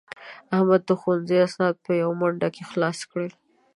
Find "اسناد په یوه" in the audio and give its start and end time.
1.47-2.15